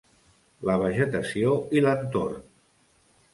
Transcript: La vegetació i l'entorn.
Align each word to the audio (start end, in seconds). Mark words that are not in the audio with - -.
La 0.69 0.77
vegetació 0.83 1.51
i 1.81 1.85
l'entorn. 1.85 2.41